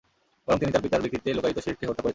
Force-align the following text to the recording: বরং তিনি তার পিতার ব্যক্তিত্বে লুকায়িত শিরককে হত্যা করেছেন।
বরং 0.45 0.57
তিনি 0.61 0.71
তার 0.73 0.83
পিতার 0.85 1.01
ব্যক্তিত্বে 1.03 1.35
লুকায়িত 1.37 1.59
শিরককে 1.63 1.85
হত্যা 1.89 2.01
করেছেন। 2.03 2.09